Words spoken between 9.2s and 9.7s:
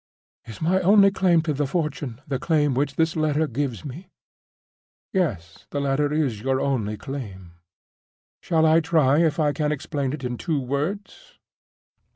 I